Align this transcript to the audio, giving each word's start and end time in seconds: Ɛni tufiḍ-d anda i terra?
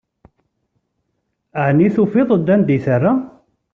Ɛni 1.67 1.87
tufiḍ-d 1.95 2.47
anda 2.53 2.71
i 2.77 2.79
terra? 2.85 3.13